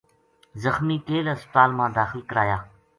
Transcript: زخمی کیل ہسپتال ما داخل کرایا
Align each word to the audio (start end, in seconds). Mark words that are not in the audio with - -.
زخمی 0.63 0.97
کیل 1.07 1.25
ہسپتال 1.33 1.69
ما 1.77 1.85
داخل 1.97 2.21
کرایا 2.29 2.57